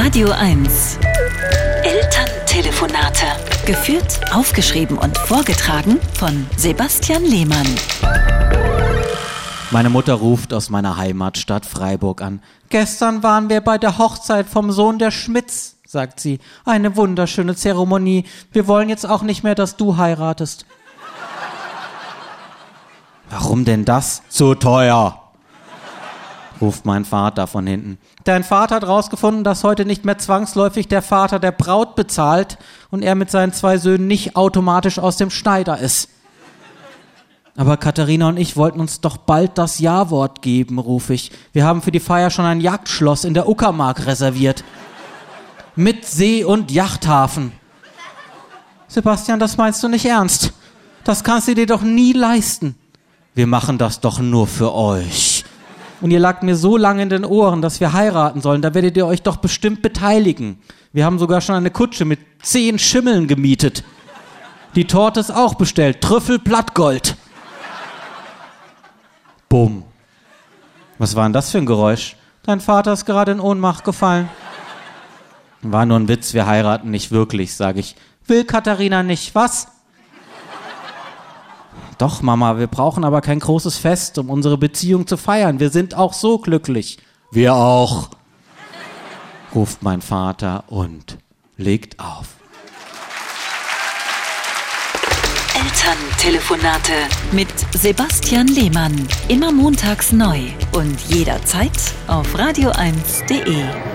Radio 0.00 0.30
1. 0.30 0.96
Elterntelefonate. 1.82 3.26
Geführt, 3.66 4.20
aufgeschrieben 4.32 4.96
und 4.96 5.18
vorgetragen 5.18 5.98
von 6.14 6.46
Sebastian 6.56 7.24
Lehmann. 7.24 7.66
Meine 9.72 9.90
Mutter 9.90 10.14
ruft 10.14 10.54
aus 10.54 10.70
meiner 10.70 10.96
Heimatstadt 10.98 11.66
Freiburg 11.66 12.22
an. 12.22 12.40
Gestern 12.68 13.24
waren 13.24 13.50
wir 13.50 13.60
bei 13.60 13.76
der 13.76 13.98
Hochzeit 13.98 14.46
vom 14.46 14.70
Sohn 14.70 15.00
der 15.00 15.10
Schmitz, 15.10 15.78
sagt 15.84 16.20
sie. 16.20 16.38
Eine 16.64 16.94
wunderschöne 16.94 17.56
Zeremonie. 17.56 18.24
Wir 18.52 18.68
wollen 18.68 18.88
jetzt 18.88 19.04
auch 19.04 19.22
nicht 19.22 19.42
mehr, 19.42 19.56
dass 19.56 19.76
du 19.76 19.96
heiratest. 19.96 20.64
Warum 23.30 23.64
denn 23.64 23.84
das? 23.84 24.22
Zu 24.28 24.54
teuer 24.54 25.27
ruft 26.60 26.84
mein 26.84 27.04
Vater 27.04 27.46
von 27.46 27.66
hinten. 27.66 27.98
Dein 28.24 28.44
Vater 28.44 28.76
hat 28.76 28.86
rausgefunden, 28.86 29.44
dass 29.44 29.64
heute 29.64 29.84
nicht 29.84 30.04
mehr 30.04 30.18
zwangsläufig 30.18 30.88
der 30.88 31.02
Vater 31.02 31.38
der 31.38 31.52
Braut 31.52 31.94
bezahlt 31.96 32.58
und 32.90 33.02
er 33.02 33.14
mit 33.14 33.30
seinen 33.30 33.52
zwei 33.52 33.78
Söhnen 33.78 34.06
nicht 34.06 34.36
automatisch 34.36 34.98
aus 34.98 35.16
dem 35.16 35.30
Schneider 35.30 35.78
ist. 35.78 36.08
Aber 37.56 37.76
Katharina 37.76 38.28
und 38.28 38.36
ich 38.36 38.56
wollten 38.56 38.80
uns 38.80 39.00
doch 39.00 39.16
bald 39.16 39.58
das 39.58 39.80
Ja-Wort 39.80 40.42
geben, 40.42 40.78
rufe 40.78 41.14
ich. 41.14 41.32
Wir 41.52 41.64
haben 41.64 41.82
für 41.82 41.90
die 41.90 41.98
Feier 41.98 42.30
schon 42.30 42.44
ein 42.44 42.60
Jagdschloss 42.60 43.24
in 43.24 43.34
der 43.34 43.48
Uckermark 43.48 44.06
reserviert. 44.06 44.62
Mit 45.74 46.06
See- 46.06 46.44
und 46.44 46.70
Yachthafen. 46.70 47.52
Sebastian, 48.86 49.40
das 49.40 49.56
meinst 49.56 49.82
du 49.82 49.88
nicht 49.88 50.04
ernst. 50.04 50.52
Das 51.02 51.24
kannst 51.24 51.48
du 51.48 51.54
dir 51.54 51.66
doch 51.66 51.82
nie 51.82 52.12
leisten. 52.12 52.76
Wir 53.34 53.46
machen 53.46 53.76
das 53.76 54.00
doch 54.00 54.20
nur 54.20 54.46
für 54.46 54.72
euch 54.72 55.44
und 56.00 56.10
ihr 56.10 56.20
lagt 56.20 56.42
mir 56.42 56.56
so 56.56 56.76
lange 56.76 57.02
in 57.02 57.08
den 57.08 57.24
Ohren, 57.24 57.62
dass 57.62 57.80
wir 57.80 57.92
heiraten 57.92 58.40
sollen, 58.40 58.62
da 58.62 58.74
werdet 58.74 58.96
ihr 58.96 59.06
euch 59.06 59.22
doch 59.22 59.36
bestimmt 59.36 59.82
beteiligen. 59.82 60.60
Wir 60.92 61.04
haben 61.04 61.18
sogar 61.18 61.40
schon 61.40 61.54
eine 61.54 61.70
Kutsche 61.70 62.04
mit 62.04 62.20
zehn 62.42 62.78
Schimmeln 62.78 63.26
gemietet. 63.26 63.84
Die 64.74 64.86
Torte 64.86 65.20
ist 65.20 65.30
auch 65.30 65.54
bestellt. 65.54 66.00
Trüffel 66.00 66.38
Blattgold. 66.38 67.16
Bumm. 69.48 69.84
Was 70.98 71.16
war 71.16 71.24
denn 71.24 71.32
das 71.32 71.50
für 71.50 71.58
ein 71.58 71.66
Geräusch? 71.66 72.16
Dein 72.42 72.60
Vater 72.60 72.92
ist 72.92 73.04
gerade 73.04 73.32
in 73.32 73.40
Ohnmacht 73.40 73.84
gefallen. 73.84 74.28
War 75.62 75.86
nur 75.86 75.98
ein 75.98 76.08
Witz, 76.08 76.34
wir 76.34 76.46
heiraten 76.46 76.90
nicht 76.90 77.10
wirklich, 77.10 77.54
sage 77.54 77.80
ich. 77.80 77.96
Will 78.26 78.44
Katharina 78.44 79.02
nicht, 79.02 79.34
was? 79.34 79.68
Doch, 81.98 82.22
Mama, 82.22 82.58
wir 82.58 82.68
brauchen 82.68 83.04
aber 83.04 83.20
kein 83.20 83.40
großes 83.40 83.76
Fest, 83.76 84.18
um 84.18 84.30
unsere 84.30 84.56
Beziehung 84.56 85.06
zu 85.06 85.16
feiern. 85.16 85.58
Wir 85.58 85.70
sind 85.70 85.96
auch 85.96 86.12
so 86.12 86.38
glücklich. 86.38 86.98
Wir 87.32 87.54
auch, 87.54 88.10
ruft 89.54 89.82
mein 89.82 90.00
Vater 90.00 90.64
und 90.68 91.18
legt 91.56 91.98
auf. 91.98 92.36
Elterntelefonate 95.54 96.92
mit 97.32 97.48
Sebastian 97.74 98.46
Lehmann. 98.46 99.08
Immer 99.26 99.50
montags 99.50 100.12
neu 100.12 100.40
und 100.72 101.00
jederzeit 101.08 101.72
auf 102.06 102.32
radio1.de. 102.36 103.87